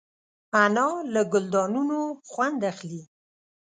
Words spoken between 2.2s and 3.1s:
خوند اخلي